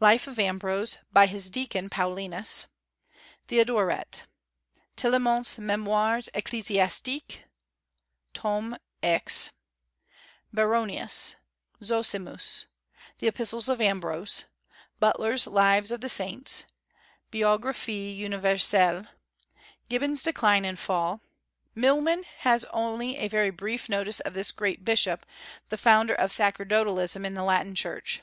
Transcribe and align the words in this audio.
Life 0.00 0.26
of 0.26 0.36
Ambrose, 0.40 0.98
by 1.12 1.26
his 1.26 1.48
deacon, 1.48 1.88
Paulinus; 1.90 2.66
Theodoret; 3.46 4.24
Tillemont's 4.96 5.60
Memoires 5.60 6.28
Ecclesiastique, 6.34 7.44
tom. 8.34 8.76
x; 9.00 9.50
Baronius; 10.52 11.36
Zosimus; 11.84 12.66
the 13.20 13.28
Epistles 13.28 13.68
of 13.68 13.80
Ambrose; 13.80 14.46
Butler's 14.98 15.46
Lives 15.46 15.92
of 15.92 16.00
the 16.00 16.08
Saints; 16.08 16.64
Biographie 17.30 18.16
Universelle; 18.16 19.06
Gibbon's 19.88 20.24
Decline 20.24 20.64
and 20.64 20.80
Fall. 20.80 21.20
Milman 21.76 22.24
has 22.38 22.64
only 22.72 23.18
a 23.18 23.28
very 23.28 23.50
brief 23.50 23.88
notice 23.88 24.18
of 24.18 24.34
this 24.34 24.50
great 24.50 24.84
bishop, 24.84 25.24
the 25.68 25.78
founder 25.78 26.16
of 26.16 26.32
sacerdotalism 26.32 27.24
in 27.24 27.34
the 27.34 27.44
Latin 27.44 27.76
Church. 27.76 28.22